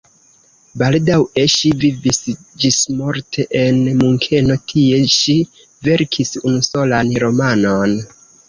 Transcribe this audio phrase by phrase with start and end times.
[0.81, 2.21] Baldaŭe ŝi vivis
[2.63, 5.37] ĝismorte en Munkeno, tie ŝi
[5.89, 7.99] verkis unusolan romanon.